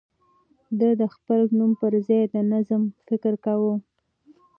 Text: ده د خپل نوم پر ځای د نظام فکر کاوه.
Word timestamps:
ده 0.79 0.89
د 1.01 1.03
خپل 1.15 1.39
نوم 1.57 1.71
پر 1.81 1.93
ځای 2.07 2.23
د 2.33 2.35
نظام 2.51 2.83
فکر 3.07 3.33
کاوه. 3.45 3.73